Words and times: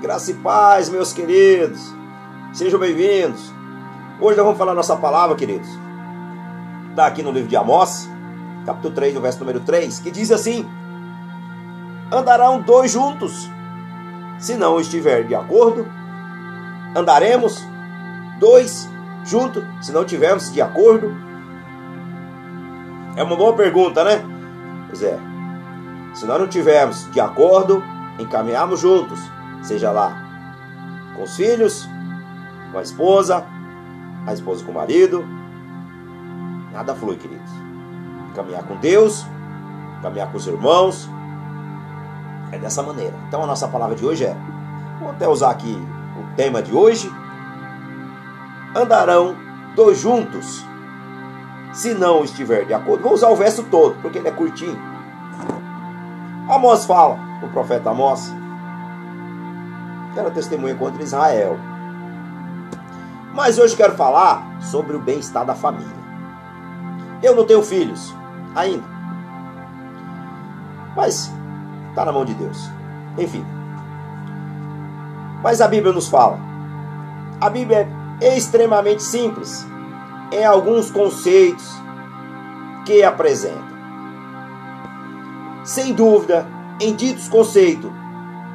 Graça 0.00 0.30
e 0.30 0.34
paz, 0.34 0.88
meus 0.88 1.12
queridos. 1.12 1.94
Sejam 2.54 2.80
bem-vindos. 2.80 3.52
Hoje 4.18 4.34
nós 4.34 4.46
vamos 4.46 4.56
falar 4.56 4.74
nossa 4.74 4.96
palavra, 4.96 5.36
queridos. 5.36 5.68
Está 6.88 7.04
aqui 7.04 7.22
no 7.22 7.30
livro 7.30 7.50
de 7.50 7.54
Amós, 7.54 8.08
capítulo 8.64 8.94
3, 8.94 9.14
no 9.14 9.20
verso 9.20 9.40
número 9.40 9.60
3, 9.60 9.98
que 9.98 10.10
diz 10.10 10.32
assim: 10.32 10.66
Andarão 12.10 12.62
dois 12.62 12.92
juntos, 12.92 13.46
se 14.38 14.56
não 14.56 14.80
estiver 14.80 15.24
de 15.24 15.34
acordo. 15.34 15.86
Andaremos 16.96 17.62
dois 18.38 18.88
juntos, 19.22 19.62
se 19.82 19.92
não 19.92 20.06
tivermos 20.06 20.50
de 20.50 20.62
acordo. 20.62 21.14
É 23.16 23.22
uma 23.22 23.36
boa 23.36 23.52
pergunta, 23.52 24.02
né? 24.02 24.24
Pois 24.88 25.02
é. 25.02 25.18
Se 26.14 26.24
nós 26.24 26.40
não 26.40 26.48
tivermos 26.48 27.10
de 27.12 27.20
acordo, 27.20 27.84
encaminharmos 28.18 28.80
juntos 28.80 29.20
seja 29.62 29.90
lá 29.90 30.16
com 31.14 31.22
os 31.22 31.36
filhos, 31.36 31.88
com 32.72 32.78
a 32.78 32.82
esposa, 32.82 33.44
a 34.26 34.32
esposa 34.32 34.64
com 34.64 34.72
o 34.72 34.74
marido. 34.74 35.24
Nada 36.72 36.94
flui, 36.94 37.16
queridos. 37.16 37.50
Caminhar 38.34 38.62
com 38.64 38.76
Deus, 38.76 39.26
caminhar 40.02 40.30
com 40.30 40.36
os 40.36 40.46
irmãos. 40.46 41.08
É 42.52 42.58
dessa 42.58 42.82
maneira. 42.82 43.14
Então 43.28 43.42
a 43.42 43.46
nossa 43.46 43.68
palavra 43.68 43.94
de 43.94 44.04
hoje 44.04 44.24
é: 44.24 44.36
vou 44.98 45.10
até 45.10 45.28
usar 45.28 45.50
aqui 45.50 45.76
o 46.18 46.36
tema 46.36 46.62
de 46.62 46.74
hoje. 46.74 47.12
Andarão 48.74 49.36
dois 49.74 49.98
juntos, 49.98 50.64
se 51.72 51.94
não 51.94 52.24
estiver 52.24 52.64
de 52.66 52.74
acordo. 52.74 53.02
Vou 53.02 53.14
usar 53.14 53.28
o 53.28 53.36
verso 53.36 53.64
todo, 53.64 53.96
porque 54.00 54.18
ele 54.18 54.28
é 54.28 54.32
curtinho. 54.32 54.78
Amós 56.48 56.84
fala, 56.84 57.18
o 57.42 57.48
profeta 57.48 57.90
Amós, 57.90 58.32
era 60.16 60.30
testemunha 60.30 60.74
contra 60.74 61.02
Israel. 61.02 61.58
Mas 63.34 63.58
hoje 63.58 63.76
quero 63.76 63.94
falar 63.94 64.60
sobre 64.60 64.96
o 64.96 65.00
bem-estar 65.00 65.44
da 65.44 65.54
família. 65.54 66.00
Eu 67.22 67.36
não 67.36 67.44
tenho 67.44 67.62
filhos 67.62 68.14
ainda. 68.54 68.84
Mas 70.96 71.32
está 71.88 72.04
na 72.04 72.12
mão 72.12 72.24
de 72.24 72.34
Deus. 72.34 72.68
Enfim. 73.16 73.44
Mas 75.42 75.60
a 75.60 75.68
Bíblia 75.68 75.92
nos 75.92 76.08
fala. 76.08 76.38
A 77.40 77.48
Bíblia 77.48 77.88
é 78.20 78.36
extremamente 78.36 79.02
simples 79.02 79.66
em 80.32 80.44
alguns 80.44 80.90
conceitos 80.90 81.80
que 82.84 83.02
apresenta. 83.02 83.70
Sem 85.64 85.94
dúvida, 85.94 86.46
em 86.80 86.94
ditos 86.94 87.28
conceitos, 87.28 87.90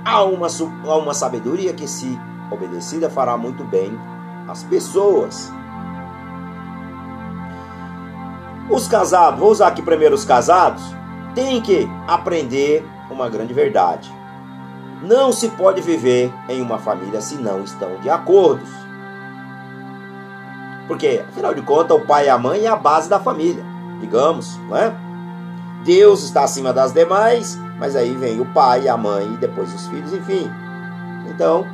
Há 0.06 0.24
uma, 0.24 0.46
há 0.48 0.96
uma 0.98 1.16
sabedoria 1.16 1.74
que, 1.74 1.88
se 1.88 2.20
obedecida, 2.52 3.10
fará 3.10 3.36
muito 3.36 3.64
bem 3.64 3.92
às 4.48 4.64
pessoas. 4.64 5.52
Os 8.70 8.88
casados, 8.88 9.40
vou 9.40 9.50
usar 9.50 9.68
aqui 9.68 9.82
primeiro 9.82 10.14
os 10.14 10.24
casados, 10.24 10.84
têm 11.34 11.60
que 11.60 11.90
aprender 12.08 12.88
uma 13.10 13.28
grande 13.30 13.54
verdade. 13.54 14.14
Não 15.02 15.32
se 15.32 15.50
pode 15.50 15.82
viver 15.82 16.32
em 16.48 16.62
uma 16.62 16.78
família 16.78 17.20
se 17.20 17.36
não 17.36 17.64
estão 17.64 18.00
de 18.00 18.10
acordo. 18.10 18.64
Porque, 20.88 21.24
afinal 21.28 21.54
de 21.54 21.64
contas, 21.64 21.98
o 21.98 22.06
pai 22.06 22.28
e 22.28 22.30
a 22.30 22.38
mãe 22.38 22.66
é 22.66 22.68
a 22.68 22.76
base 22.76 23.10
da 23.10 23.20
família, 23.20 23.66
digamos, 24.00 24.56
não 24.70 24.78
é? 24.78 24.94
Deus 25.84 26.24
está 26.24 26.44
acima 26.44 26.72
das 26.72 26.92
demais 26.92 27.60
mas 27.80 27.96
aí 27.96 28.16
vem 28.16 28.40
o 28.40 28.46
pai, 28.46 28.88
a 28.88 28.96
mãe 28.98 29.34
e 29.34 29.38
depois 29.38 29.74
os 29.74 29.88
filhos, 29.88 30.14
enfim. 30.14 30.50
Então, 31.30 31.66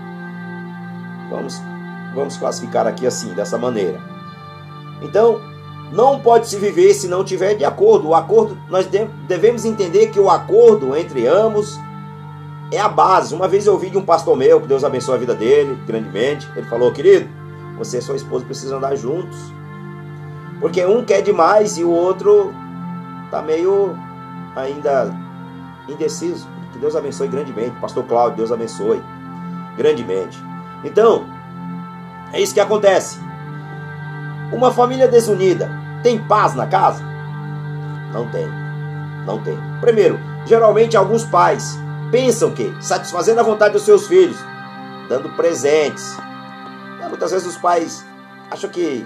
vamos, 1.29 1.61
vamos 2.15 2.37
classificar 2.37 2.87
aqui 2.87 3.05
assim, 3.05 3.33
dessa 3.33 3.57
maneira. 3.57 3.99
Então, 5.01 5.39
não 5.91 6.19
pode 6.19 6.47
se 6.47 6.57
viver 6.57 6.93
se 6.93 7.07
não 7.07 7.23
tiver 7.23 7.55
de 7.55 7.65
acordo. 7.65 8.09
O 8.09 8.15
acordo, 8.15 8.57
nós 8.69 8.87
devemos 9.27 9.65
entender 9.65 10.07
que 10.07 10.19
o 10.19 10.29
acordo 10.29 10.95
entre 10.95 11.27
ambos 11.27 11.77
é 12.71 12.79
a 12.79 12.87
base. 12.87 13.35
Uma 13.35 13.47
vez 13.47 13.67
eu 13.67 13.73
ouvi 13.73 13.89
de 13.89 13.97
um 13.97 14.05
pastor 14.05 14.37
meu, 14.37 14.61
que 14.61 14.67
Deus 14.67 14.83
abençoe 14.83 15.15
a 15.15 15.19
vida 15.19 15.35
dele 15.35 15.77
grandemente. 15.85 16.47
Ele 16.55 16.65
falou: 16.67 16.91
querido, 16.93 17.29
você 17.77 17.97
e 17.97 18.01
sua 18.01 18.15
esposa 18.15 18.45
precisam 18.45 18.77
andar 18.77 18.95
juntos. 18.95 19.37
Porque 20.61 20.85
um 20.85 21.03
quer 21.03 21.21
demais 21.21 21.77
e 21.77 21.83
o 21.83 21.89
outro 21.89 22.53
tá 23.29 23.41
meio 23.41 23.97
ainda 24.55 25.11
indeciso. 25.93 26.47
Que 26.73 26.79
Deus 26.79 26.95
abençoe 26.95 27.27
grandemente. 27.27 27.79
Pastor 27.79 28.03
Cláudio, 28.05 28.37
Deus 28.37 28.51
abençoe 28.51 29.01
grandemente. 29.77 30.37
Então, 30.83 31.25
é 32.33 32.39
isso 32.39 32.53
que 32.53 32.59
acontece. 32.59 33.19
Uma 34.51 34.71
família 34.71 35.07
desunida 35.07 35.69
tem 36.03 36.17
paz 36.17 36.55
na 36.55 36.67
casa? 36.67 37.03
Não 38.13 38.27
tem. 38.29 38.47
Não 39.25 39.41
tem. 39.41 39.57
Primeiro, 39.79 40.19
geralmente 40.45 40.97
alguns 40.97 41.23
pais 41.23 41.77
pensam 42.11 42.51
que 42.51 42.73
satisfazendo 42.81 43.39
a 43.39 43.43
vontade 43.43 43.73
dos 43.73 43.83
seus 43.83 44.07
filhos, 44.07 44.37
dando 45.07 45.29
presentes. 45.29 46.17
É, 47.01 47.07
muitas 47.07 47.31
vezes 47.31 47.47
os 47.47 47.57
pais 47.57 48.05
acham 48.49 48.69
que 48.69 49.05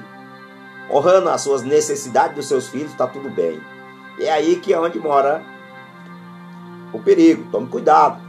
honrando 0.90 1.30
as 1.30 1.42
suas 1.42 1.62
necessidades 1.62 2.36
dos 2.36 2.48
seus 2.48 2.68
filhos 2.68 2.92
está 2.92 3.08
tudo 3.08 3.30
bem. 3.30 3.62
E 4.18 4.26
é 4.26 4.32
aí 4.32 4.56
que 4.58 4.74
é 4.74 4.80
onde 4.80 5.00
mora 5.00 5.44
o 6.98 7.04
perigo. 7.04 7.46
Tome 7.52 7.68
cuidado. 7.68 8.22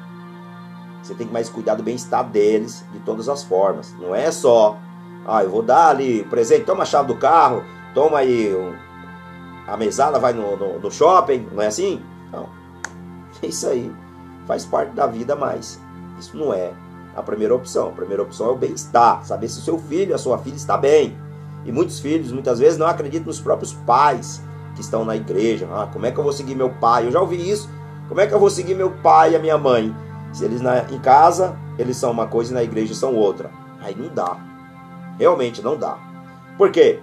Você 1.02 1.14
tem 1.14 1.26
que 1.26 1.32
mais 1.32 1.48
cuidar 1.48 1.74
do 1.76 1.82
bem-estar 1.82 2.28
deles 2.28 2.84
de 2.92 2.98
todas 3.00 3.28
as 3.28 3.44
formas. 3.44 3.94
Não 4.00 4.14
é 4.14 4.30
só, 4.30 4.76
ah, 5.26 5.44
eu 5.44 5.50
vou 5.50 5.62
dar 5.62 5.88
ali 5.88 6.24
presente, 6.24 6.64
toma 6.64 6.82
a 6.82 6.86
chave 6.86 7.08
do 7.08 7.16
carro, 7.16 7.62
toma 7.94 8.18
aí 8.18 8.54
um, 8.54 8.74
a 9.66 9.76
mesada, 9.76 10.18
vai 10.18 10.32
no, 10.32 10.56
no, 10.56 10.80
no 10.80 10.90
shopping, 10.90 11.48
não 11.52 11.62
é 11.62 11.68
assim? 11.68 12.02
Não. 12.32 12.48
Isso 13.42 13.68
aí 13.68 13.92
faz 14.46 14.64
parte 14.64 14.92
da 14.94 15.06
vida, 15.06 15.36
mas 15.36 15.80
isso 16.18 16.36
não 16.36 16.52
é 16.52 16.72
a 17.14 17.22
primeira 17.22 17.54
opção. 17.54 17.88
A 17.88 17.92
primeira 17.92 18.22
opção 18.22 18.48
é 18.48 18.50
o 18.50 18.56
bem-estar, 18.56 19.24
saber 19.24 19.48
se 19.48 19.60
o 19.60 19.62
seu 19.62 19.78
filho, 19.78 20.14
a 20.14 20.18
sua 20.18 20.38
filha 20.38 20.56
está 20.56 20.76
bem. 20.76 21.16
E 21.64 21.70
muitos 21.70 22.00
filhos, 22.00 22.32
muitas 22.32 22.58
vezes, 22.58 22.78
não 22.78 22.86
acreditam 22.86 23.26
nos 23.26 23.40
próprios 23.40 23.72
pais 23.72 24.42
que 24.74 24.80
estão 24.80 25.04
na 25.04 25.16
igreja. 25.16 25.68
Ah, 25.72 25.88
como 25.92 26.06
é 26.06 26.10
que 26.10 26.18
eu 26.18 26.24
vou 26.24 26.32
seguir 26.32 26.54
meu 26.54 26.70
pai? 26.70 27.06
Eu 27.06 27.12
já 27.12 27.20
ouvi 27.20 27.50
isso 27.50 27.68
como 28.08 28.20
é 28.20 28.26
que 28.26 28.32
eu 28.32 28.38
vou 28.38 28.50
seguir 28.50 28.74
meu 28.74 28.90
pai 28.90 29.32
e 29.32 29.36
a 29.36 29.38
minha 29.38 29.58
mãe? 29.58 29.94
Se 30.32 30.44
eles 30.44 30.60
na, 30.60 30.82
em 30.90 30.98
casa, 31.00 31.56
eles 31.76 31.96
são 31.96 32.10
uma 32.10 32.26
coisa 32.26 32.52
e 32.52 32.54
na 32.54 32.62
igreja 32.62 32.94
são 32.94 33.14
outra. 33.14 33.50
Aí 33.80 33.94
não 33.96 34.08
dá. 34.14 34.36
Realmente 35.18 35.60
não 35.60 35.76
dá. 35.76 35.98
Por 36.56 36.70
quê? 36.70 37.00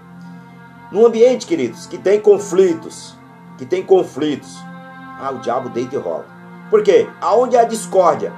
Num 0.91 1.05
ambiente, 1.05 1.45
queridos, 1.45 1.87
que 1.87 1.97
tem 1.97 2.21
conflitos, 2.21 3.17
que 3.57 3.65
tem 3.65 3.83
conflitos, 3.83 4.57
ah, 5.19 5.31
o 5.31 5.39
diabo 5.39 5.69
deita 5.69 5.95
e 5.95 5.99
rola. 5.99 6.25
Por 6.69 6.83
quê? 6.83 7.09
Aonde 7.19 7.57
há 7.57 7.63
discórdia, 7.63 8.31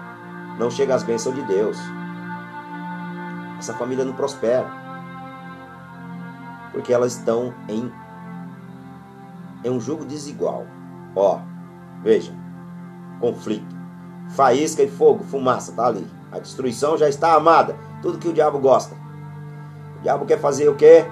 não 0.58 0.72
chega 0.72 0.96
as 0.96 1.04
bênçãos 1.04 1.36
de 1.36 1.44
Deus. 1.44 1.78
Essa 3.60 3.74
família 3.74 4.06
não 4.06 4.14
prospera. 4.14 4.68
Porque 6.72 6.92
elas 6.92 7.16
estão 7.16 7.54
em, 7.70 7.92
em 9.64 9.70
um 9.70 9.80
jogo 9.80 10.04
desigual. 10.04 10.66
Ó, 11.16 11.40
veja 12.02 12.45
conflito. 13.20 13.76
Faísca 14.30 14.84
e 14.84 14.90
fogo, 14.90 15.24
fumaça, 15.24 15.72
tá 15.72 15.88
ali. 15.88 16.06
A 16.32 16.40
destruição 16.40 16.98
já 16.98 17.08
está 17.08 17.34
amada. 17.34 17.76
Tudo 18.02 18.18
que 18.18 18.28
o 18.28 18.34
diabo 18.34 18.60
gosta. 18.60 18.96
O 20.00 20.02
diabo 20.04 20.26
quer 20.26 20.40
fazer 20.40 20.68
o 20.68 20.76
quê? 20.76 21.06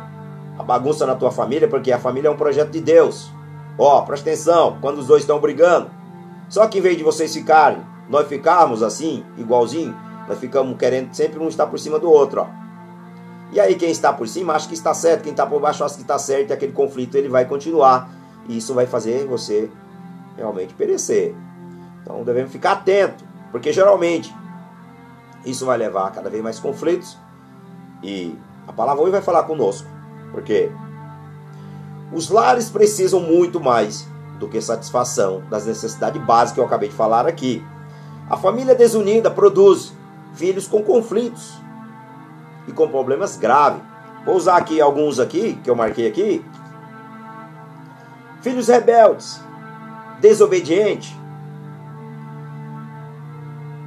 A 0.57 0.63
bagunça 0.63 1.05
na 1.05 1.15
tua 1.15 1.31
família, 1.31 1.67
porque 1.67 1.91
a 1.91 1.99
família 1.99 2.27
é 2.27 2.31
um 2.31 2.37
projeto 2.37 2.71
de 2.71 2.81
Deus. 2.81 3.31
Ó, 3.77 4.01
presta 4.01 4.29
atenção, 4.29 4.77
quando 4.81 4.99
os 4.99 5.07
dois 5.07 5.23
estão 5.23 5.39
brigando. 5.39 5.89
Só 6.49 6.67
que 6.67 6.77
em 6.77 6.81
vez 6.81 6.97
de 6.97 7.03
vocês 7.03 7.33
ficarem, 7.33 7.79
nós 8.09 8.27
ficarmos 8.27 8.83
assim, 8.83 9.23
igualzinho, 9.37 9.95
nós 10.27 10.37
ficamos 10.37 10.77
querendo 10.77 11.13
sempre 11.13 11.39
um 11.39 11.47
estar 11.47 11.67
por 11.67 11.79
cima 11.79 11.97
do 11.97 12.11
outro, 12.11 12.41
ó. 12.41 12.63
E 13.51 13.59
aí 13.59 13.75
quem 13.75 13.91
está 13.91 14.11
por 14.11 14.27
cima 14.27 14.53
acha 14.53 14.67
que 14.67 14.73
está 14.73 14.93
certo, 14.93 15.23
quem 15.23 15.31
está 15.31 15.45
por 15.45 15.61
baixo 15.61 15.83
acha 15.83 15.95
que 15.95 16.01
está 16.01 16.17
certo, 16.17 16.49
e 16.49 16.53
aquele 16.53 16.71
conflito 16.71 17.15
ele 17.15 17.29
vai 17.29 17.45
continuar. 17.45 18.09
E 18.47 18.57
isso 18.57 18.73
vai 18.73 18.85
fazer 18.85 19.25
você 19.25 19.69
realmente 20.35 20.73
perecer. 20.73 21.35
Então 22.03 22.23
devemos 22.23 22.51
ficar 22.51 22.73
atentos, 22.73 23.25
porque 23.51 23.73
geralmente 23.73 24.31
isso 25.45 25.65
vai 25.65 25.77
levar 25.77 26.07
a 26.07 26.11
cada 26.11 26.29
vez 26.29 26.43
mais 26.43 26.59
conflitos 26.59 27.17
e 28.03 28.37
a 28.67 28.73
palavra 28.73 29.01
hoje 29.01 29.11
vai 29.11 29.21
falar 29.21 29.43
conosco, 29.43 29.87
porque 30.31 30.69
os 32.11 32.29
lares 32.29 32.69
precisam 32.69 33.19
muito 33.19 33.59
mais 33.59 34.07
do 34.37 34.47
que 34.47 34.61
satisfação 34.61 35.41
das 35.49 35.65
necessidades 35.65 36.21
básicas 36.21 36.53
que 36.53 36.59
eu 36.59 36.65
acabei 36.65 36.89
de 36.89 36.95
falar 36.95 37.25
aqui. 37.25 37.65
A 38.29 38.37
família 38.37 38.75
desunida 38.75 39.31
produz 39.31 39.93
filhos 40.33 40.67
com 40.67 40.83
conflitos 40.83 41.53
e 42.67 42.71
com 42.71 42.87
problemas 42.87 43.37
graves. 43.37 43.81
Vou 44.25 44.35
usar 44.35 44.57
aqui 44.57 44.79
alguns 44.79 45.19
aqui 45.19 45.59
que 45.63 45.69
eu 45.69 45.75
marquei 45.75 46.07
aqui. 46.07 46.43
Filhos 48.41 48.67
rebeldes, 48.67 49.39
desobedientes, 50.19 51.15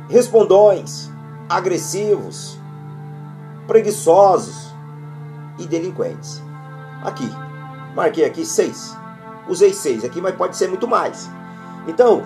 respondões, 0.09 1.11
agressivos, 1.49 2.59
preguiçosos 3.67 4.73
e 5.59 5.67
delinquentes. 5.67 6.43
Aqui, 7.03 7.29
marquei 7.95 8.25
aqui 8.25 8.45
seis. 8.45 8.97
Usei 9.49 9.73
seis 9.73 10.05
aqui, 10.05 10.21
mas 10.21 10.35
pode 10.35 10.57
ser 10.57 10.69
muito 10.69 10.87
mais. 10.89 11.29
Então, 11.87 12.23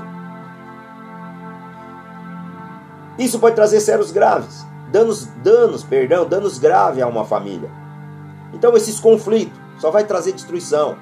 isso 3.19 3.39
pode 3.39 3.55
trazer 3.55 3.81
sérios 3.81 4.11
graves, 4.11 4.67
danos, 4.91 5.27
danos, 5.43 5.83
perdão, 5.83 6.27
danos 6.27 6.59
graves 6.59 7.03
a 7.03 7.07
uma 7.07 7.25
família. 7.25 7.71
Então, 8.53 8.77
esses 8.77 8.99
conflitos 8.99 9.59
só 9.79 9.91
vai 9.91 10.05
trazer 10.05 10.33
destruição. 10.33 10.97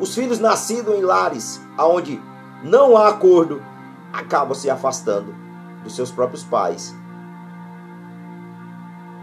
Os 0.00 0.14
filhos 0.14 0.38
nascidos 0.38 0.94
em 0.94 1.02
lares 1.02 1.60
onde 1.78 2.20
não 2.62 2.96
há 2.96 3.08
acordo 3.08 3.62
acabam 4.12 4.54
se 4.54 4.68
afastando 4.68 5.45
dos 5.86 5.94
seus 5.94 6.10
próprios 6.10 6.42
pais. 6.42 6.94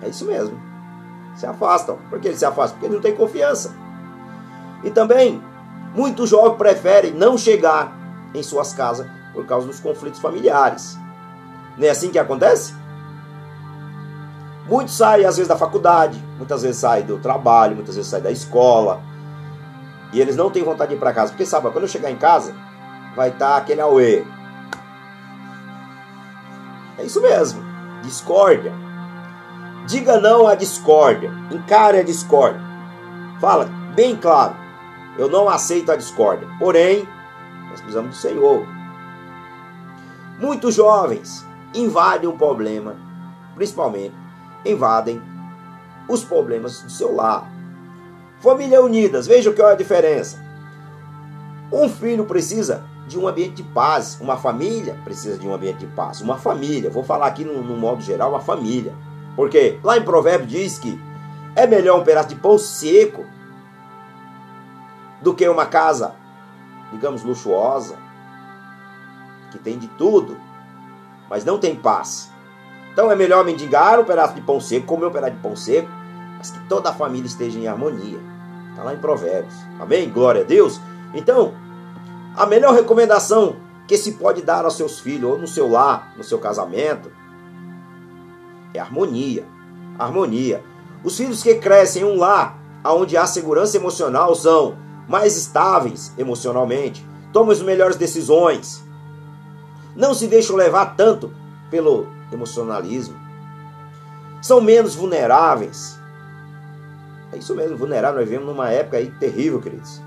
É 0.02 0.10
isso 0.10 0.26
mesmo. 0.26 0.58
Se 1.36 1.46
afastam. 1.46 1.98
Por 2.10 2.20
que 2.20 2.30
eles 2.30 2.40
se 2.40 2.46
afastam? 2.46 2.80
Porque 2.80 2.86
eles 2.86 2.96
não 2.96 3.02
têm 3.02 3.16
confiança. 3.16 3.76
E 4.84 4.90
também, 4.90 5.42
muitos 5.94 6.30
jovens 6.30 6.58
preferem 6.58 7.14
não 7.14 7.38
chegar 7.38 7.92
em 8.34 8.42
suas 8.42 8.74
casas 8.74 9.08
por 9.34 9.46
causa 9.46 9.68
dos 9.68 9.80
conflitos 9.80 10.20
familiares. 10.20 10.98
Não 11.78 11.88
é 11.88 11.90
assim 11.90 12.10
que 12.10 12.20
acontece? 12.20 12.74
Muitos 14.68 14.96
saem, 14.96 15.26
às 15.26 15.36
vezes, 15.36 15.50
da 15.50 15.58
faculdade, 15.58 16.24
muitas 16.38 16.62
vezes 16.62 16.78
saem 16.78 17.06
do 17.06 17.18
trabalho, 17.18 17.76
muitas 17.76 17.96
vezes 17.96 18.10
saem 18.10 18.24
da 18.24 18.32
escola. 18.32 19.02
E 20.14 20.22
eles 20.22 20.36
não 20.36 20.50
têm 20.50 20.64
vontade 20.64 20.90
de 20.90 20.96
ir 20.96 21.00
para 21.00 21.12
casa. 21.12 21.32
Porque, 21.32 21.46
sabe, 21.46 21.70
quando 21.72 21.84
eu 21.84 21.88
chegar 21.88 22.10
em 22.10 22.16
casa, 22.16 22.54
vai 23.16 23.30
estar 23.30 23.52
tá 23.52 23.58
aquele 23.58 23.82
auê. 23.82 24.24
É 27.04 27.06
isso 27.06 27.22
mesmo. 27.22 27.62
Discórdia. 28.02 28.72
Diga 29.86 30.22
não 30.22 30.48
à 30.48 30.56
discórdia. 30.56 31.30
Encare 31.52 31.98
a 31.98 32.04
discórdia. 32.04 32.62
Fala 33.42 33.66
bem 33.94 34.16
claro. 34.16 34.56
Eu 35.18 35.30
não 35.30 35.50
aceito 35.50 35.92
a 35.92 35.98
discórdia. 35.98 36.48
Porém, 36.58 37.06
nós 37.70 37.82
precisamos 37.82 38.12
do 38.12 38.16
Senhor. 38.16 38.66
Muitos 40.40 40.76
jovens 40.76 41.46
invadem 41.76 42.30
o 42.30 42.38
problema, 42.38 42.96
principalmente 43.56 44.16
invadem 44.66 45.22
os 46.08 46.24
problemas 46.24 46.82
do 46.84 46.90
seu 46.90 47.14
lar. 47.14 47.52
Família 48.40 48.82
unidas, 48.82 49.28
veja 49.28 49.50
o 49.50 49.54
que 49.54 49.62
é 49.62 49.66
a 49.66 49.76
diferença. 49.76 50.42
Um 51.70 51.90
filho 51.90 52.24
precisa 52.24 52.86
de 53.08 53.20
um 53.20 53.28
ambiente 53.28 53.56
de 53.56 53.64
paz, 53.64 54.18
uma 54.22 54.38
família 54.38 54.98
precisa 55.04 55.38
de 55.38 55.48
um 55.48 55.54
ambiente 55.54 55.80
de 55.80 55.88
paz. 55.88 56.22
Uma 56.22 56.38
família, 56.38 56.90
vou 56.90 57.04
falar 57.04 57.28
aqui 57.28 57.44
no, 57.44 57.62
no 57.62 57.76
modo 57.76 58.02
geral, 58.02 58.30
uma 58.30 58.40
família. 58.40 58.94
Porque 59.36 59.80
lá 59.84 59.98
em 59.98 60.04
Provérbio 60.04 60.48
diz 60.48 60.78
que 60.78 61.00
é 61.56 61.68
melhor 61.68 62.00
um 62.00 62.04
pedaço 62.04 62.30
de 62.30 62.36
pão 62.36 62.58
seco 62.58 63.26
do 65.22 65.34
que 65.34 65.48
uma 65.48 65.66
casa, 65.66 66.16
digamos, 66.92 67.24
luxuosa, 67.24 67.96
que 69.52 69.58
tem 69.58 69.78
de 69.78 69.88
tudo, 69.88 70.38
mas 71.30 71.46
não 71.46 71.58
tem 71.58 71.76
paz. 71.76 72.32
Então 72.92 73.12
é 73.12 73.16
melhor 73.16 73.44
mendigar 73.44 74.00
um 74.00 74.06
pedaço 74.06 74.36
de 74.36 74.42
pão 74.42 74.60
seco, 74.60 74.86
comer 74.86 75.08
um 75.08 75.12
pedaço 75.12 75.36
de 75.36 75.42
pão 75.42 75.56
seco, 75.56 75.90
mas 76.38 76.52
que 76.52 76.60
toda 76.68 76.90
a 76.90 76.94
família 76.94 77.26
esteja 77.26 77.58
em 77.58 77.68
harmonia. 77.68 78.20
Está 78.70 78.84
lá 78.84 78.94
em 78.94 78.98
Provérbios. 78.98 79.56
Amém? 79.80 80.10
Glória 80.10 80.42
a 80.42 80.44
Deus. 80.44 80.80
Então, 81.14 81.54
a 82.36 82.46
melhor 82.46 82.74
recomendação 82.74 83.58
que 83.88 83.98
se 83.98 84.14
pode 84.14 84.42
dar 84.42 84.66
aos 84.66 84.76
seus 84.76 85.00
filhos, 85.00 85.32
ou 85.32 85.38
no 85.38 85.48
seu 85.48 85.70
lar, 85.70 86.14
no 86.18 86.24
seu 86.24 86.40
casamento, 86.40 87.12
é 88.74 88.80
harmonia. 88.80 89.46
Harmonia. 90.00 90.64
Os 91.04 91.18
filhos 91.18 91.44
que 91.44 91.56
crescem 91.56 92.02
em 92.02 92.06
um 92.06 92.18
lar 92.18 92.60
onde 92.86 93.16
há 93.16 93.26
segurança 93.26 93.78
emocional 93.78 94.34
são 94.36 94.78
mais 95.08 95.38
estáveis 95.38 96.14
emocionalmente, 96.18 97.06
tomam 97.32 97.52
as 97.52 97.62
melhores 97.62 97.96
decisões, 97.96 98.84
não 99.96 100.14
se 100.14 100.28
deixam 100.28 100.56
levar 100.56 100.96
tanto 100.96 101.32
pelo 101.70 102.08
emocionalismo, 102.32 103.16
são 104.42 104.60
menos 104.60 104.96
vulneráveis. 104.96 106.00
É 107.32 107.38
isso 107.38 107.56
mesmo, 107.56 107.78
vulnerável. 107.78 108.20
Nós 108.20 108.30
vivemos 108.30 108.48
numa 108.48 108.70
época 108.70 108.98
aí 108.98 109.10
terrível, 109.12 109.60
queridos. 109.62 110.02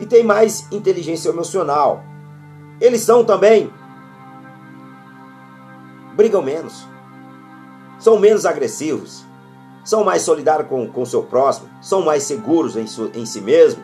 E 0.00 0.06
tem 0.06 0.24
mais 0.24 0.70
inteligência 0.72 1.28
emocional. 1.28 2.02
Eles 2.80 3.02
são 3.02 3.24
também. 3.24 3.72
brigam 6.14 6.42
menos 6.42 6.92
são 8.02 8.18
menos 8.18 8.44
agressivos, 8.44 9.24
são 9.84 10.02
mais 10.02 10.22
solidários 10.22 10.68
com 10.68 11.02
o 11.02 11.06
seu 11.06 11.22
próximo, 11.22 11.68
são 11.80 12.02
mais 12.02 12.24
seguros 12.24 12.76
em, 12.76 12.84
su, 12.84 13.12
em 13.14 13.24
si 13.24 13.40
mesmo. 13.40 13.82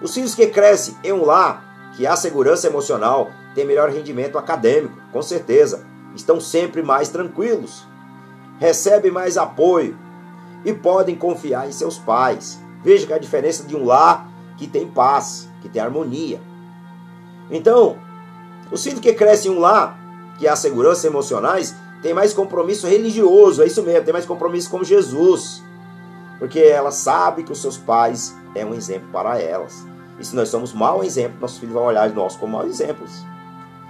Os 0.00 0.14
filhos 0.14 0.32
que 0.32 0.46
crescem 0.46 0.96
em 1.02 1.12
um 1.12 1.24
lar 1.24 1.92
que 1.96 2.06
há 2.06 2.14
segurança 2.14 2.68
emocional 2.68 3.30
têm 3.52 3.66
melhor 3.66 3.90
rendimento 3.90 4.38
acadêmico, 4.38 4.96
com 5.12 5.20
certeza. 5.20 5.84
Estão 6.14 6.40
sempre 6.40 6.82
mais 6.82 7.08
tranquilos, 7.08 7.84
recebem 8.60 9.10
mais 9.10 9.36
apoio 9.36 9.98
e 10.64 10.72
podem 10.72 11.16
confiar 11.16 11.68
em 11.68 11.72
seus 11.72 11.98
pais. 11.98 12.60
Veja 12.84 13.08
que 13.08 13.12
a 13.12 13.18
diferença 13.18 13.64
de 13.64 13.74
um 13.74 13.84
lar 13.84 14.28
que 14.62 14.68
tem 14.68 14.86
paz, 14.86 15.48
que 15.60 15.68
tem 15.68 15.82
harmonia. 15.82 16.40
Então, 17.50 17.96
os 18.70 18.82
filhos 18.84 19.00
que 19.00 19.12
crescem 19.12 19.50
em 19.50 19.56
um 19.56 19.58
lar 19.58 19.98
que 20.38 20.46
há 20.46 20.54
segurança 20.54 21.08
emocionais 21.08 21.74
tem 22.00 22.14
mais 22.14 22.32
compromisso 22.32 22.86
religioso, 22.86 23.60
é 23.60 23.66
isso 23.66 23.82
mesmo, 23.82 24.04
tem 24.04 24.12
mais 24.12 24.24
compromisso 24.24 24.70
com 24.70 24.84
Jesus. 24.84 25.62
Porque 26.38 26.60
ela 26.60 26.92
sabe 26.92 27.42
que 27.42 27.50
os 27.50 27.60
seus 27.60 27.76
pais 27.76 28.36
é 28.54 28.64
um 28.64 28.72
exemplo 28.72 29.08
para 29.12 29.40
elas. 29.40 29.84
E 30.18 30.24
se 30.24 30.36
nós 30.36 30.48
somos 30.48 30.72
mau 30.72 31.02
exemplo, 31.02 31.40
nossos 31.40 31.58
filhos 31.58 31.74
vão 31.74 31.84
olhar 31.84 32.08
nós 32.10 32.36
como 32.36 32.56
maus 32.56 32.68
exemplos. 32.68 33.10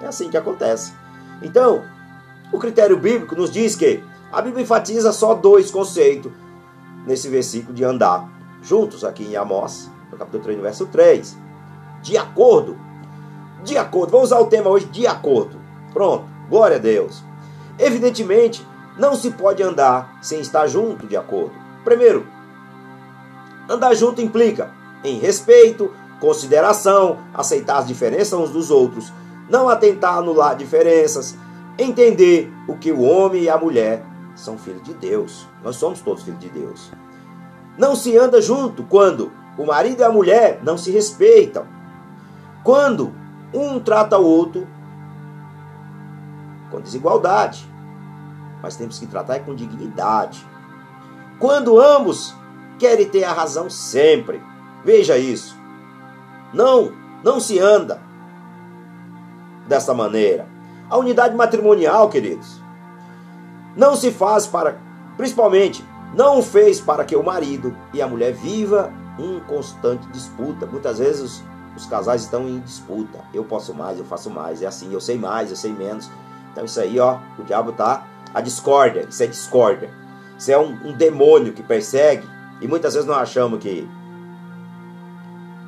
É 0.01 0.07
assim 0.07 0.31
que 0.31 0.39
acontece. 0.39 0.95
Então, 1.43 1.83
o 2.51 2.59
critério 2.59 2.97
bíblico 2.97 3.37
nos 3.37 3.51
diz 3.51 3.77
que 3.77 4.03
a 4.33 4.41
Bíblia 4.41 4.63
enfatiza 4.63 5.13
só 5.13 5.35
dois 5.35 5.71
conceitos 5.71 6.33
nesse 7.07 7.29
versículo 7.29 7.75
de 7.75 7.85
andar 7.85 8.27
juntos 8.63 9.05
aqui 9.05 9.25
em 9.25 9.37
Amós, 9.37 9.91
no 10.13 10.19
capítulo 10.19 10.43
3, 10.43 10.57
no 10.59 10.63
verso 10.63 10.87
3. 10.87 11.39
De 12.03 12.17
acordo. 12.17 12.77
De 13.65 13.79
acordo. 13.79 14.13
Vamos 14.13 14.29
usar 14.29 14.41
o 14.41 14.47
tema 14.47 14.69
hoje 14.69 14.87
de 14.87 15.07
acordo. 15.07 15.59
Pronto. 15.93 16.27
Glória 16.49 16.77
a 16.77 16.81
Deus. 16.81 17.25
Evidentemente, 17.79 18.67
não 18.99 19.15
se 19.15 19.31
pode 19.31 19.63
andar 19.63 20.19
sem 20.21 20.41
estar 20.41 20.67
junto 20.67 21.07
de 21.07 21.17
acordo. 21.17 21.53
Primeiro, 21.83 22.27
andar 23.69 23.95
junto 23.95 24.21
implica 24.21 24.71
em 25.03 25.19
respeito, 25.19 25.91
consideração, 26.21 27.19
aceitar 27.33 27.79
as 27.79 27.87
diferenças 27.87 28.39
uns 28.39 28.51
dos 28.51 28.71
outros, 28.71 29.13
não 29.49 29.69
atentar 29.69 30.19
anular 30.19 30.55
diferenças, 30.55 31.35
entender 31.79 32.53
o 32.69 32.77
que 32.77 32.93
o 32.93 33.01
homem 33.01 33.45
e 33.45 33.49
a 33.49 33.57
mulher 33.57 34.05
são 34.37 34.59
filhos 34.59 34.83
de 34.83 34.95
Deus. 34.95 35.47
Nós 35.65 35.77
somos 35.77 36.01
todos 36.01 36.23
filhos 36.23 36.41
de 36.41 36.51
Deus. 36.51 36.93
Não 37.79 37.97
se 37.97 38.17
anda 38.17 38.41
junto 38.41 38.83
quando 38.85 39.33
o 39.57 39.67
marido 39.67 40.01
e 40.01 40.05
a 40.05 40.13
mulher 40.13 40.61
não 40.63 40.79
se 40.79 40.91
respeitam. 40.91 41.67
Quando 42.65 43.13
um 43.53 43.79
trata 43.79 44.19
o 44.19 44.25
outro 44.25 44.67
com 46.73 46.81
desigualdade. 46.81 47.71
Mas 48.63 48.77
temos 48.77 48.99
que 48.99 49.07
tratar 49.07 49.41
com 49.41 49.55
dignidade. 49.55 50.45
Quando 51.39 51.79
ambos 51.79 52.35
querem 52.79 53.09
ter 53.09 53.25
a 53.25 53.33
razão 53.33 53.69
sempre. 53.69 54.43
Veja 54.85 55.19
isso. 55.19 55.57
Não, 56.53 56.93
não 57.23 57.39
se 57.39 57.59
anda 57.59 58.01
dessa 59.69 59.93
maneira. 59.93 60.49
A 60.89 60.97
unidade 60.97 61.35
matrimonial, 61.35 62.09
queridos, 62.09 62.61
não 63.77 63.95
se 63.97 64.11
faz 64.11 64.47
para, 64.47 64.79
principalmente, 65.17 65.85
não 66.15 66.43
fez 66.43 66.81
para 66.81 67.05
que 67.05 67.17
o 67.17 67.23
marido 67.23 67.75
e 67.93 68.03
a 68.03 68.07
mulher 68.07 68.33
viva 68.33 68.93
um 69.19 69.41
constante 69.41 70.07
disputa. 70.09 70.67
Muitas 70.67 70.99
vezes 70.99 71.21
os, 71.21 71.45
os 71.77 71.87
casais 71.87 72.23
estão 72.23 72.49
em 72.49 72.61
disputa. 72.61 73.19
Eu 73.33 73.45
posso 73.45 73.75
mais, 73.75 73.99
eu 73.99 74.05
faço 74.05 74.31
mais, 74.31 74.63
é 74.63 74.67
assim, 74.67 74.93
eu 74.93 75.01
sei 75.01 75.19
mais, 75.19 75.51
eu 75.51 75.57
sei 75.57 75.73
menos. 75.73 76.11
Então 76.53 76.65
isso 76.65 76.81
aí, 76.81 76.99
ó, 76.99 77.19
o 77.39 77.45
diabo 77.45 77.73
tá 77.73 78.07
a 78.35 78.41
discórdia, 78.41 79.07
isso 79.09 79.23
é 79.23 79.27
discórdia. 79.27 79.91
Isso 80.39 80.51
é 80.51 80.59
um, 80.59 80.89
um 80.89 80.93
demônio 80.93 81.53
que 81.53 81.63
persegue 81.63 82.27
e 82.61 82.69
muitas 82.69 82.95
vezes 82.95 83.09
nós 83.09 83.19
achamos 83.19 83.59
que 83.59 83.89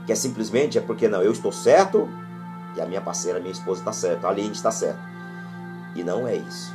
que 0.06 0.12
é 0.12 0.14
simplesmente 0.14 0.76
é 0.76 0.82
porque 0.82 1.08
não, 1.08 1.22
eu 1.22 1.32
estou 1.32 1.50
certo 1.50 2.08
e 2.76 2.80
a 2.80 2.86
minha 2.86 3.00
parceira, 3.00 3.38
a 3.38 3.40
minha 3.40 3.52
esposa 3.52 3.80
está 3.80 3.92
certa, 3.92 4.26
a 4.26 4.30
Aline 4.30 4.52
está 4.52 4.70
certa. 4.70 5.00
E 5.94 6.02
não 6.02 6.26
é 6.26 6.36
isso. 6.36 6.74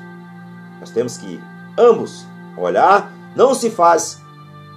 Nós 0.80 0.90
temos 0.90 1.18
que 1.18 1.42
ambos 1.78 2.26
olhar, 2.58 3.12
não 3.36 3.54
se 3.54 3.70
faz 3.70 4.22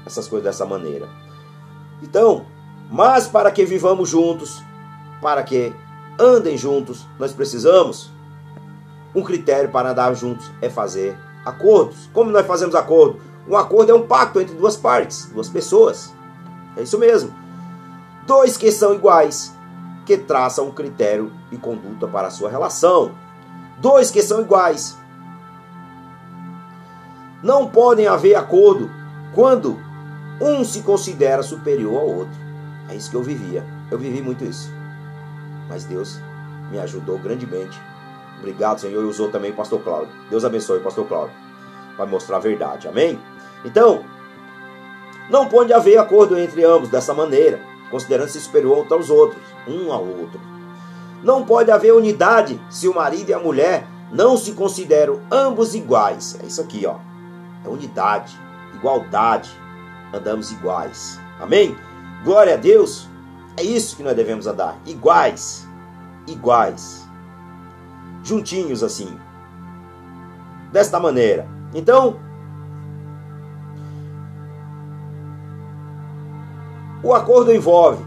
essas 0.05 0.27
coisas 0.29 0.45
dessa 0.45 0.67
maneira. 0.67 1.09
Então, 2.03 2.45
mas 2.91 3.27
para 3.27 3.51
que 3.51 3.65
vivamos 3.65 4.09
juntos, 4.09 4.63
para 5.21 5.43
que 5.43 5.73
andem 6.19 6.59
juntos, 6.59 7.07
nós 7.19 7.33
precisamos 7.33 8.11
um 9.15 9.23
critério 9.23 9.71
para 9.71 9.91
andar 9.91 10.15
juntos 10.15 10.51
é 10.61 10.69
fazer 10.69 11.17
Acordos. 11.45 12.09
Como 12.13 12.31
nós 12.31 12.47
fazemos 12.47 12.75
acordo? 12.75 13.21
Um 13.49 13.57
acordo 13.57 13.91
é 13.91 13.95
um 13.95 14.07
pacto 14.07 14.41
entre 14.41 14.55
duas 14.55 14.77
partes, 14.77 15.27
duas 15.27 15.49
pessoas. 15.49 16.15
É 16.77 16.83
isso 16.83 16.99
mesmo. 16.99 17.35
Dois 18.27 18.57
que 18.57 18.71
são 18.71 18.95
iguais, 18.95 19.53
que 20.07 20.17
traçam 20.17 20.69
um 20.69 20.71
critério 20.71 21.33
e 21.51 21.57
conduta 21.57 22.07
para 22.07 22.29
a 22.29 22.31
sua 22.31 22.49
relação. 22.49 23.11
Dois 23.79 24.11
que 24.11 24.23
são 24.23 24.41
iguais. 24.41 24.97
Não 27.43 27.69
podem 27.69 28.07
haver 28.07 28.37
acordo 28.37 28.89
quando 29.35 29.77
um 30.43 30.65
se 30.65 30.83
considera 30.83 31.43
superior 31.43 32.01
ao 32.01 32.09
outro. 32.09 32.35
É 32.89 32.95
isso 32.95 33.11
que 33.11 33.17
eu 33.17 33.23
vivia. 33.23 33.65
Eu 33.91 33.99
vivi 33.99 34.21
muito 34.21 34.45
isso. 34.45 34.71
Mas 35.69 35.85
Deus 35.85 36.19
me 36.71 36.79
ajudou 36.81 37.19
grandemente. 37.19 37.81
Obrigado, 38.39 38.81
Senhor, 38.81 39.03
e 39.03 39.07
usou 39.07 39.31
também 39.31 39.53
o 39.53 39.55
pastor 39.55 39.81
Cláudio. 39.81 40.13
Deus 40.29 40.45
abençoe 40.45 40.79
o 40.79 40.83
pastor 40.83 41.07
Cláudio. 41.07 41.35
Vai 41.97 42.07
mostrar 42.07 42.39
a 42.39 42.41
verdade. 42.41 42.89
Amém? 42.89 43.19
Então, 43.65 44.05
não 45.31 45.49
pode 45.49 45.73
haver 45.73 45.97
acordo 45.99 46.37
entre 46.37 46.65
ambos 46.65 46.89
dessa 46.89 47.15
maneira, 47.15 47.61
considerando-se 47.91 48.41
superior 48.41 48.87
aos 48.91 49.11
outros, 49.11 49.43
um 49.69 49.93
ao 49.93 50.05
outro. 50.05 50.41
Não 51.23 51.45
pode 51.45 51.71
haver 51.71 51.95
unidade 51.95 52.61
se 52.69 52.89
o 52.89 52.95
marido 52.95 53.31
e 53.31 53.35
a 53.35 53.39
mulher 53.39 53.87
não 54.11 54.37
se 54.37 54.53
consideram 54.53 55.21
ambos 55.31 55.75
iguais. 55.75 56.37
É 56.43 56.47
isso 56.47 56.61
aqui, 56.61 56.85
ó. 56.85 56.97
É 57.65 57.69
unidade, 57.69 58.37
igualdade. 58.75 59.62
Andamos 60.13 60.53
iguais. 60.53 61.21
Amém? 61.41 61.77
Glória 62.25 62.55
a 62.55 62.57
Deus. 62.57 63.09
É 63.57 63.63
isso 63.63 63.97
que 63.97 64.03
nós 64.03 64.17
devemos 64.17 64.47
andar, 64.47 64.79
iguais. 64.87 65.67
Iguais. 66.27 67.07
Juntinhos 68.23 68.83
assim. 68.83 69.19
Desta 70.73 70.99
maneira. 71.01 71.47
Então, 71.75 72.19
O 77.03 77.13
acordo 77.13 77.53
envolve 77.53 78.05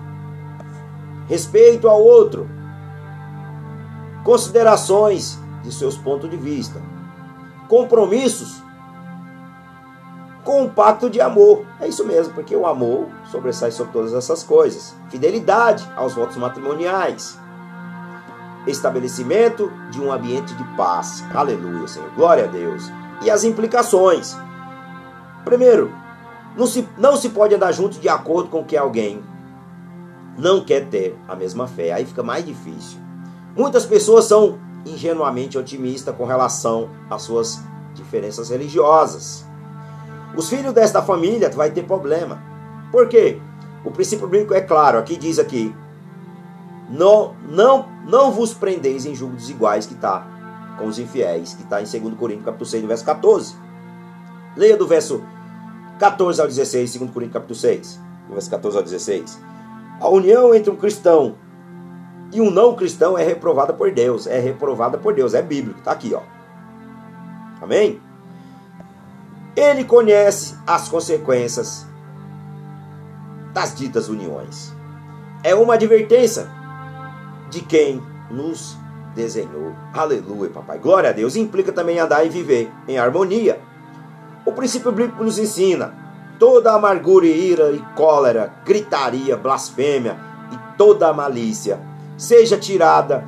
respeito 1.28 1.90
ao 1.90 2.02
outro, 2.02 2.50
considerações 4.24 5.38
de 5.64 5.72
seus 5.74 5.98
pontos 5.98 6.30
de 6.30 6.38
vista, 6.38 6.82
compromissos 7.68 8.64
com 10.46 10.62
um 10.62 10.70
pacto 10.70 11.10
de 11.10 11.20
amor. 11.20 11.66
É 11.82 11.88
isso 11.88 12.06
mesmo, 12.06 12.34
porque 12.34 12.56
o 12.56 12.66
amor 12.66 13.08
sobressai 13.30 13.72
sobre 13.72 13.92
todas 13.92 14.14
essas 14.14 14.44
coisas. 14.44 14.96
Fidelidade 15.10 15.86
aos 15.98 16.14
votos 16.14 16.38
matrimoniais. 16.38 17.38
Estabelecimento 18.66 19.72
de 19.92 20.00
um 20.00 20.12
ambiente 20.12 20.54
de 20.54 20.64
paz. 20.78 21.26
Aleluia, 21.34 21.88
Senhor. 21.88 22.10
Glória 22.16 22.46
a 22.46 22.48
Deus. 22.48 22.90
E 23.24 23.30
as 23.30 23.44
implicações. 23.44 24.38
Primeiro, 25.44 25.92
não 26.56 26.68
se, 26.68 26.88
não 26.98 27.18
se 27.18 27.30
pode 27.30 27.54
andar 27.56 27.72
junto 27.72 28.00
de 28.00 28.08
acordo 28.08 28.50
com 28.50 28.64
que 28.64 28.78
alguém 28.78 29.22
não 30.38 30.64
quer 30.64 30.88
ter 30.88 31.18
a 31.28 31.36
mesma 31.36 31.68
fé. 31.68 31.92
Aí 31.92 32.06
fica 32.06 32.22
mais 32.22 32.46
difícil. 32.46 33.00
Muitas 33.56 33.86
pessoas 33.86 34.26
são 34.26 34.60
ingenuamente 34.86 35.58
otimistas 35.58 36.16
com 36.16 36.26
relação 36.26 36.90
às 37.10 37.24
suas 37.24 37.60
diferenças 37.96 38.50
religiosas. 38.50 39.46
Os 40.36 40.50
filhos 40.50 40.74
desta 40.74 41.02
família 41.02 41.50
vai 41.50 41.72
ter 41.72 41.84
problema. 41.84 42.42
Por 42.92 43.08
quê? 43.08 43.40
O 43.84 43.92
princípio 43.92 44.28
bíblico 44.28 44.54
é 44.54 44.62
claro, 44.62 44.98
aqui 44.98 45.16
diz 45.16 45.40
aqui: 45.40 45.74
não, 46.90 47.36
não, 47.48 47.88
não 48.06 48.32
vos 48.32 48.54
prendeis 48.54 49.06
em 49.06 49.16
julgo 49.16 49.36
desiguais 49.36 49.86
que 49.86 49.94
está 49.94 50.28
com 50.78 50.86
os 50.86 51.00
infiéis, 51.00 51.54
que 51.54 51.64
está 51.64 51.82
em 51.82 51.86
2 51.86 52.16
Coríntios 52.16 52.46
capítulo 52.46 52.70
6, 52.70 52.86
verso 52.86 53.06
14. 53.06 53.56
Leia 54.56 54.78
do 54.78 54.88
verso 54.88 55.24
14 56.00 56.42
ao 56.42 56.48
16, 56.48 56.98
2 56.98 57.12
Coríntios 57.12 57.34
capítulo 57.34 57.60
6, 57.60 58.00
verso 58.30 58.50
14 58.50 58.78
ao 58.78 58.84
16. 58.84 59.40
A 60.00 60.10
união 60.10 60.54
entre 60.54 60.70
um 60.70 60.76
cristão 60.76 61.36
e 62.32 62.42
um 62.42 62.52
não 62.52 62.76
cristão 62.76 63.18
é 63.18 63.24
reprovada 63.24 63.74
por 63.74 63.92
Deus. 63.92 64.28
É 64.28 64.40
reprovada 64.40 64.98
por 64.98 65.14
Deus, 65.14 65.34
é 65.34 65.42
bíblico, 65.42 65.80
está 65.80 65.92
aqui, 65.92 66.14
ó. 66.14 66.22
Amém? 67.62 68.02
Ele 69.56 69.84
conhece 69.86 70.56
as 70.68 70.90
consequências 70.90 71.86
das 73.54 73.74
ditas 73.74 74.10
uniões. 74.10 74.74
É 75.44 75.56
uma 75.56 75.76
advertência 75.76 76.48
de 77.50 77.62
quem 77.62 78.02
nos 78.30 78.78
desenhou. 79.16 79.74
Aleluia, 79.94 80.50
papai. 80.50 80.78
Glória 80.78 81.10
a 81.10 81.14
Deus. 81.14 81.38
Implica 81.38 81.72
também 81.72 82.00
andar 82.00 82.26
e 82.26 82.30
viver 82.30 82.70
em 82.88 82.98
harmonia. 82.98 83.62
O 84.46 84.52
princípio 84.52 84.92
bíblico 84.92 85.24
nos 85.24 85.40
ensina: 85.40 85.94
toda 86.38 86.74
amargura 86.74 87.26
e 87.26 87.52
ira 87.52 87.72
e 87.72 87.80
cólera, 87.96 88.54
gritaria, 88.66 89.38
blasfêmia 89.38 90.18
e 90.52 90.78
toda 90.78 91.14
malícia 91.14 91.80
seja 92.18 92.58
tirada 92.58 93.24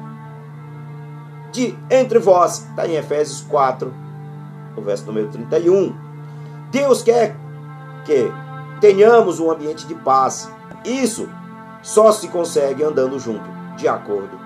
de 1.51 1.73
entre 1.89 2.19
vós. 2.19 2.65
Está 2.69 2.85
em 2.85 2.95
Efésios 2.95 3.41
4, 3.41 3.93
no 4.75 4.81
verso 4.81 5.05
número 5.05 5.29
31. 5.29 6.06
Deus 6.71 7.01
quer 7.01 7.35
que 8.05 8.31
tenhamos 8.79 9.39
um 9.39 9.51
ambiente 9.51 9.85
de 9.87 9.95
paz. 9.95 10.49
Isso 10.83 11.29
só 11.81 12.11
se 12.11 12.27
consegue 12.27 12.83
andando 12.83 13.19
junto, 13.19 13.49
de 13.77 13.87
acordo. 13.87 14.37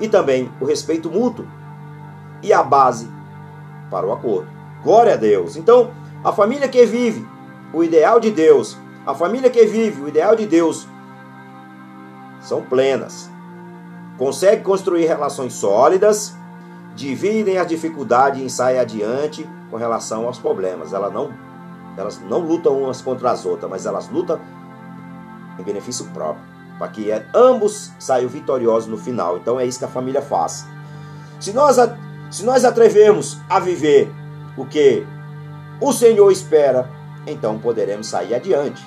E 0.00 0.08
também 0.08 0.50
o 0.60 0.64
respeito 0.64 1.10
mútuo 1.10 1.46
e 2.42 2.52
a 2.52 2.62
base 2.62 3.08
para 3.90 4.06
o 4.06 4.12
acordo. 4.12 4.48
Glória 4.82 5.14
a 5.14 5.16
Deus. 5.16 5.56
Então, 5.56 5.90
a 6.24 6.32
família 6.32 6.68
que 6.68 6.84
vive 6.84 7.26
o 7.72 7.84
ideal 7.84 8.18
de 8.18 8.30
Deus, 8.30 8.76
a 9.06 9.14
família 9.14 9.50
que 9.50 9.64
vive 9.66 10.02
o 10.02 10.08
ideal 10.08 10.34
de 10.34 10.46
Deus, 10.46 10.88
são 12.40 12.62
plenas. 12.62 13.30
Consegue 14.18 14.62
construir 14.62 15.06
relações 15.06 15.52
sólidas, 15.52 16.36
dividem 16.94 17.58
as 17.58 17.66
dificuldades 17.66 18.40
e 18.42 18.50
saem 18.50 18.78
adiante 18.78 19.48
com 19.70 19.76
relação 19.76 20.26
aos 20.26 20.38
problemas. 20.38 20.92
Elas 20.92 21.12
não, 21.12 21.32
elas 21.96 22.20
não 22.20 22.38
lutam 22.38 22.82
umas 22.82 23.00
contra 23.00 23.30
as 23.30 23.46
outras, 23.46 23.70
mas 23.70 23.86
elas 23.86 24.08
lutam 24.08 24.40
em 25.58 25.62
benefício 25.62 26.06
próprio, 26.06 26.44
para 26.78 26.88
que 26.88 27.10
ambos 27.34 27.92
saiam 27.98 28.28
vitoriosos 28.28 28.88
no 28.88 28.96
final. 28.96 29.36
Então 29.38 29.58
é 29.58 29.66
isso 29.66 29.78
que 29.78 29.84
a 29.84 29.88
família 29.88 30.22
faz. 30.22 30.66
Se 31.40 31.52
nós, 31.52 31.76
se 32.30 32.44
nós 32.44 32.64
atrevermos 32.64 33.38
a 33.48 33.58
viver 33.58 34.10
o 34.56 34.64
que 34.64 35.06
o 35.80 35.92
Senhor 35.92 36.30
espera, 36.30 36.88
então 37.26 37.58
poderemos 37.58 38.06
sair 38.06 38.34
adiante. 38.34 38.86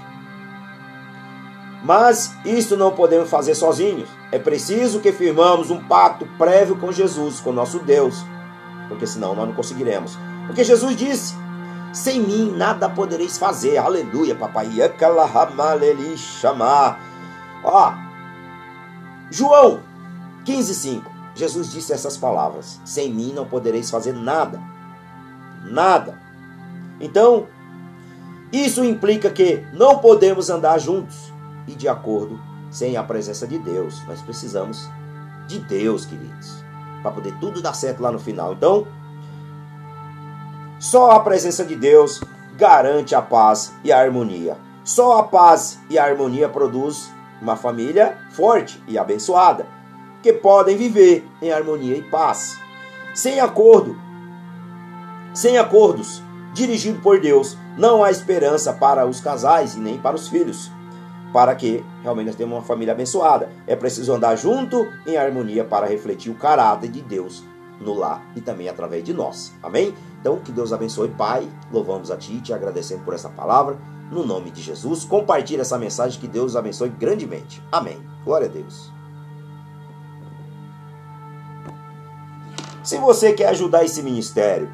Mas 1.85 2.35
isso 2.43 2.75
não 2.75 2.91
podemos 2.91 3.29
fazer 3.29 3.53
sozinhos. 3.53 4.09
É 4.31 4.39
preciso 4.39 4.99
que 4.99 5.11
firmamos 5.11 5.69
um 5.69 5.79
pacto 5.83 6.25
prévio 6.35 6.75
com 6.77 6.91
Jesus, 6.91 7.39
com 7.39 7.51
nosso 7.51 7.77
Deus, 7.77 8.25
porque 8.89 9.05
senão 9.05 9.35
nós 9.35 9.47
não 9.47 9.53
conseguiremos. 9.53 10.17
Porque 10.47 10.63
Jesus 10.63 10.95
disse: 10.95 11.35
Sem 11.93 12.19
mim 12.21 12.51
nada 12.57 12.89
podereis 12.89 13.37
fazer. 13.37 13.77
Aleluia, 13.77 14.33
papai. 14.33 14.67
Ó, 17.63 17.93
João 19.29 19.79
15,5. 20.43 21.03
Jesus 21.35 21.71
disse 21.71 21.93
essas 21.93 22.17
palavras: 22.17 22.81
Sem 22.83 23.13
mim 23.13 23.31
não 23.31 23.45
podereis 23.45 23.91
fazer 23.91 24.13
nada 24.13 24.59
nada. 25.69 26.19
Então, 26.99 27.47
isso 28.51 28.83
implica 28.83 29.29
que 29.29 29.65
não 29.73 29.99
podemos 29.99 30.49
andar 30.49 30.79
juntos 30.79 31.34
e 31.67 31.75
de 31.75 31.87
acordo 31.87 32.39
sem 32.69 32.97
a 32.97 33.03
presença 33.03 33.47
de 33.47 33.57
Deus. 33.57 34.01
Nós 34.07 34.21
precisamos 34.21 34.89
de 35.47 35.59
Deus, 35.59 36.05
queridos, 36.05 36.63
para 37.01 37.11
poder 37.11 37.33
tudo 37.39 37.61
dar 37.61 37.73
certo 37.73 38.01
lá 38.01 38.11
no 38.11 38.19
final. 38.19 38.53
Então, 38.53 38.87
só 40.79 41.11
a 41.11 41.19
presença 41.19 41.63
de 41.63 41.75
Deus 41.75 42.21
garante 42.57 43.15
a 43.15 43.21
paz 43.21 43.73
e 43.83 43.91
a 43.91 43.99
harmonia. 43.99 44.57
Só 44.83 45.19
a 45.19 45.23
paz 45.23 45.79
e 45.89 45.97
a 45.97 46.05
harmonia 46.05 46.47
produz 46.49 47.11
uma 47.41 47.55
família 47.55 48.17
forte 48.31 48.81
e 48.87 48.97
abençoada, 48.97 49.65
que 50.21 50.33
podem 50.33 50.77
viver 50.77 51.27
em 51.41 51.51
harmonia 51.51 51.97
e 51.97 52.03
paz. 52.03 52.59
Sem 53.13 53.39
acordo 53.39 54.05
sem 55.35 55.57
acordos, 55.57 56.23
dirigido 56.53 57.01
por 57.01 57.19
Deus, 57.19 57.57
não 57.77 58.01
há 58.01 58.09
esperança 58.09 58.71
para 58.71 59.05
os 59.05 59.19
casais 59.19 59.75
e 59.75 59.79
nem 59.79 59.97
para 59.97 60.15
os 60.15 60.29
filhos. 60.29 60.71
Para 61.35 61.53
que 61.53 61.83
realmente 62.01 62.27
nós 62.27 62.35
tenhamos 62.37 62.59
uma 62.59 62.63
família 62.63 62.93
abençoada. 62.93 63.51
É 63.67 63.75
preciso 63.75 64.13
andar 64.13 64.37
junto 64.37 64.87
em 65.05 65.17
harmonia 65.17 65.65
para 65.65 65.85
refletir 65.85 66.31
o 66.31 66.35
caráter 66.35 66.89
de 66.89 67.01
Deus 67.01 67.43
no 67.77 67.93
lar 67.93 68.25
e 68.37 68.39
também 68.39 68.69
através 68.69 69.03
de 69.03 69.13
nós. 69.13 69.53
Amém? 69.61 69.93
Então, 70.21 70.39
que 70.39 70.49
Deus 70.49 70.71
abençoe, 70.71 71.09
Pai. 71.09 71.45
Louvamos 71.69 72.09
a 72.09 72.15
Ti, 72.15 72.39
te 72.39 72.53
agradecendo 72.53 73.03
por 73.03 73.13
essa 73.13 73.27
palavra. 73.27 73.77
No 74.09 74.25
nome 74.25 74.49
de 74.49 74.61
Jesus, 74.61 75.03
compartilhe 75.03 75.59
essa 75.59 75.77
mensagem. 75.77 76.21
Que 76.21 76.27
Deus 76.29 76.55
abençoe 76.55 76.87
grandemente. 76.87 77.61
Amém. 77.69 78.01
Glória 78.23 78.47
a 78.47 78.49
Deus. 78.49 78.89
Se 82.81 82.97
você 82.97 83.33
quer 83.33 83.49
ajudar 83.49 83.83
esse 83.83 84.01
ministério, 84.01 84.71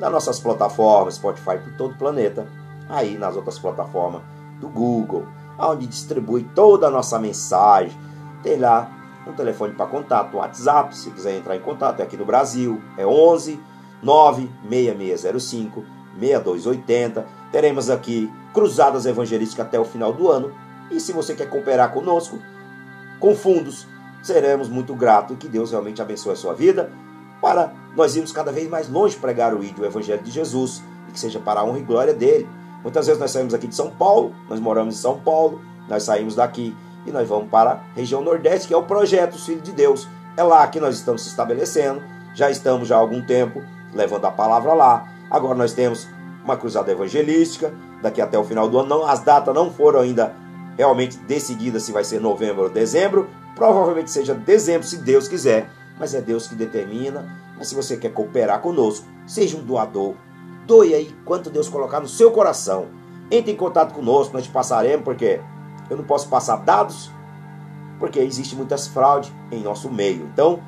nas 0.00 0.10
nossas 0.10 0.40
plataformas, 0.40 1.16
Spotify 1.16 1.58
por 1.62 1.76
todo 1.76 1.92
o 1.92 1.98
planeta, 1.98 2.46
aí 2.88 3.18
nas 3.18 3.36
outras 3.36 3.58
plataformas 3.58 4.22
do 4.58 4.70
Google, 4.70 5.26
onde 5.58 5.86
distribui 5.86 6.44
toda 6.54 6.86
a 6.86 6.90
nossa 6.90 7.18
mensagem, 7.18 7.98
tem 8.42 8.58
lá 8.58 8.90
um 9.26 9.32
telefone 9.32 9.74
para 9.74 9.86
contato, 9.86 10.36
um 10.36 10.40
WhatsApp, 10.40 10.96
se 10.96 11.10
quiser 11.10 11.36
entrar 11.36 11.56
em 11.56 11.60
contato, 11.60 12.00
é 12.00 12.02
aqui 12.02 12.16
no 12.16 12.24
Brasil, 12.24 12.80
é 12.96 13.06
11 13.06 13.60
96605 14.02 15.84
6280. 16.18 17.26
Teremos 17.50 17.90
aqui 17.90 18.32
cruzadas 18.52 19.06
evangelísticas 19.06 19.66
até 19.66 19.78
o 19.78 19.84
final 19.84 20.12
do 20.12 20.30
ano. 20.30 20.52
E 20.90 20.98
se 21.00 21.12
você 21.12 21.34
quer 21.34 21.48
cooperar 21.48 21.92
conosco 21.92 22.38
com 23.20 23.34
fundos, 23.34 23.86
seremos 24.22 24.68
muito 24.68 24.94
gratos 24.94 25.36
e 25.36 25.38
que 25.38 25.48
Deus 25.48 25.70
realmente 25.70 26.00
abençoe 26.00 26.32
a 26.32 26.36
sua 26.36 26.54
vida 26.54 26.90
para 27.40 27.72
nós 27.96 28.16
irmos 28.16 28.32
cada 28.32 28.50
vez 28.50 28.68
mais 28.68 28.88
longe 28.88 29.16
pregar 29.16 29.54
o 29.54 29.62
ídolo, 29.62 29.84
o 29.84 29.86
evangelho 29.86 30.22
de 30.22 30.30
Jesus 30.30 30.82
e 31.08 31.12
que 31.12 31.20
seja 31.20 31.38
para 31.38 31.60
a 31.60 31.64
honra 31.64 31.78
e 31.78 31.82
glória 31.82 32.14
dele. 32.14 32.48
Muitas 32.82 33.06
vezes 33.06 33.20
nós 33.20 33.30
saímos 33.30 33.54
aqui 33.54 33.66
de 33.66 33.74
São 33.74 33.90
Paulo, 33.90 34.34
nós 34.48 34.60
moramos 34.60 34.94
em 34.94 34.98
São 34.98 35.18
Paulo, 35.18 35.60
nós 35.88 36.02
saímos 36.02 36.34
daqui 36.34 36.76
e 37.06 37.10
nós 37.10 37.28
vamos 37.28 37.48
para 37.48 37.72
a 37.72 37.80
região 37.94 38.22
Nordeste, 38.22 38.68
que 38.68 38.74
é 38.74 38.76
o 38.76 38.82
projeto 38.82 39.34
Os 39.34 39.46
Filhos 39.46 39.62
de 39.62 39.72
Deus. 39.72 40.06
É 40.36 40.42
lá 40.42 40.66
que 40.68 40.78
nós 40.78 40.96
estamos 40.96 41.22
se 41.22 41.28
estabelecendo, 41.28 42.02
já 42.34 42.50
estamos 42.50 42.88
já 42.88 42.96
há 42.96 42.98
algum 42.98 43.20
tempo 43.20 43.62
levando 43.92 44.24
a 44.26 44.30
palavra 44.30 44.72
lá. 44.74 45.08
Agora 45.30 45.54
nós 45.54 45.72
temos 45.72 46.06
uma 46.44 46.56
cruzada 46.56 46.90
evangelística, 46.90 47.72
daqui 48.02 48.20
até 48.20 48.38
o 48.38 48.44
final 48.44 48.68
do 48.68 48.78
ano. 48.78 48.88
Não, 48.88 49.06
as 49.06 49.20
datas 49.20 49.54
não 49.54 49.70
foram 49.70 50.00
ainda 50.00 50.34
realmente 50.76 51.18
decididas 51.18 51.82
se 51.82 51.92
vai 51.92 52.04
ser 52.04 52.20
novembro 52.20 52.64
ou 52.64 52.70
dezembro. 52.70 53.28
Provavelmente 53.54 54.10
seja 54.10 54.34
dezembro, 54.34 54.86
se 54.86 54.98
Deus 54.98 55.26
quiser. 55.26 55.68
Mas 55.98 56.14
é 56.14 56.20
Deus 56.20 56.46
que 56.46 56.54
determina. 56.54 57.26
Mas 57.56 57.68
se 57.68 57.74
você 57.74 57.96
quer 57.96 58.12
cooperar 58.12 58.60
conosco, 58.60 59.06
seja 59.26 59.56
um 59.56 59.62
doador. 59.62 60.14
Doe 60.68 60.94
aí 60.94 61.16
quanto 61.24 61.48
Deus 61.48 61.66
colocar 61.66 61.98
no 61.98 62.06
seu 62.06 62.30
coração. 62.30 62.88
Entre 63.30 63.50
em 63.50 63.56
contato 63.56 63.94
conosco, 63.94 64.34
nós 64.34 64.44
te 64.44 64.50
passaremos, 64.50 65.02
porque 65.02 65.40
eu 65.88 65.96
não 65.96 66.04
posso 66.04 66.28
passar 66.28 66.56
dados, 66.56 67.10
porque 67.98 68.18
existe 68.20 68.54
muitas 68.54 68.86
fraudes 68.86 69.32
em 69.50 69.62
nosso 69.62 69.90
meio. 69.90 70.28
Então, 70.30 70.62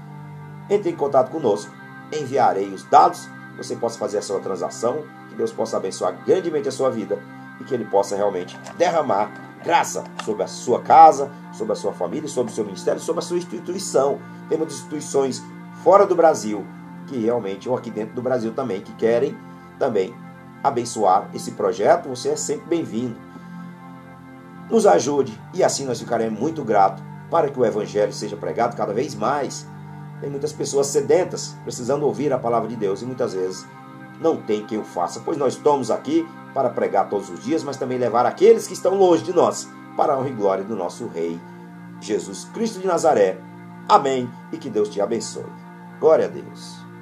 entre 0.71 0.91
em 0.91 0.97
contato 0.97 1.31
conosco 1.31 1.71
enviarei 2.19 2.69
os 2.71 2.83
dados, 2.85 3.29
você 3.59 3.77
possa 3.77 3.99
fazer 3.99 4.19
a 4.19 4.23
sua 4.23 4.41
transação, 4.41 5.05
que 5.29 5.35
Deus 5.35 5.53
possa 5.53 5.77
abençoar 5.77 6.25
grandemente 6.25 6.67
a 6.67 6.73
sua 6.73 6.91
vida 6.91 7.23
e 7.61 7.65
que 7.65 7.75
Ele 7.75 7.85
possa 7.85 8.17
realmente 8.17 8.59
derramar 8.79 9.31
graça 9.63 10.03
sobre 10.25 10.43
a 10.43 10.47
sua 10.49 10.81
casa, 10.81 11.31
sobre 11.53 11.75
a 11.75 11.77
sua 11.77 11.93
família, 11.93 12.27
sobre 12.27 12.51
o 12.51 12.55
seu 12.55 12.65
ministério, 12.65 13.01
sobre 13.01 13.21
a 13.21 13.23
sua 13.23 13.37
instituição. 13.37 14.19
Temos 14.49 14.73
instituições 14.73 15.43
fora 15.85 16.07
do 16.07 16.17
Brasil 16.17 16.67
que 17.07 17.19
realmente, 17.19 17.69
ou 17.69 17.77
aqui 17.77 17.91
dentro 17.91 18.15
do 18.15 18.23
Brasil 18.23 18.53
também, 18.53 18.81
que 18.81 18.93
querem 18.95 19.37
também 19.81 20.15
abençoar 20.63 21.29
esse 21.35 21.51
projeto. 21.53 22.09
Você 22.09 22.29
é 22.29 22.37
sempre 22.37 22.69
bem-vindo. 22.69 23.17
Nos 24.71 24.87
ajude 24.87 25.37
e 25.53 25.65
assim 25.65 25.85
nós 25.85 25.99
ficaremos 25.99 26.39
muito 26.39 26.63
gratos 26.63 27.03
para 27.29 27.49
que 27.49 27.59
o 27.59 27.65
Evangelho 27.65 28.13
seja 28.13 28.37
pregado 28.37 28.77
cada 28.77 28.93
vez 28.93 29.17
mais 29.17 29.67
tem 30.21 30.29
muitas 30.29 30.53
pessoas 30.53 30.89
sedentas, 30.89 31.57
precisando 31.65 32.05
ouvir 32.05 32.33
a 32.33 32.39
palavra 32.39 32.69
de 32.69 32.77
Deus 32.77 33.01
e 33.01 33.07
muitas 33.07 33.33
vezes 33.33 33.67
não 34.21 34.37
tem 34.37 34.67
quem 34.67 34.79
o 34.79 34.85
faça, 34.85 35.21
pois 35.25 35.39
nós 35.39 35.55
estamos 35.55 35.91
aqui 35.91 36.29
para 36.53 36.69
pregar 36.69 37.09
todos 37.09 37.31
os 37.31 37.43
dias, 37.43 37.65
mas 37.65 37.79
também 37.79 37.97
levar 37.97 38.27
aqueles 38.27 38.67
que 38.67 38.75
estão 38.75 38.95
longe 38.95 39.25
de 39.25 39.33
nós 39.33 39.67
para 39.97 40.13
a 40.13 40.19
honra 40.19 40.29
e 40.29 40.33
glória 40.33 40.65
do 40.65 40.77
nosso 40.77 41.07
Rei 41.07 41.41
Jesus 42.01 42.45
Cristo 42.53 42.81
de 42.81 42.87
Nazaré. 42.87 43.39
Amém 43.89 44.31
e 44.53 44.59
que 44.59 44.69
Deus 44.69 44.91
te 44.91 45.01
abençoe. 45.01 45.47
Glória 45.99 46.27
a 46.27 46.29
Deus. 46.29 46.80